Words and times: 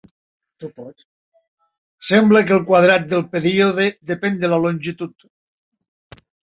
Sembla 2.13 2.43
que 2.49 2.57
el 2.57 2.65
quadrat 2.71 3.07
del 3.13 3.23
període 3.37 3.89
depèn 4.15 4.43
de 4.45 4.53
la 4.57 4.63
longitud. 4.69 5.33